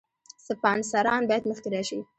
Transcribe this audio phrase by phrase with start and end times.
[0.47, 1.99] سپانسران باید مخکې راشي.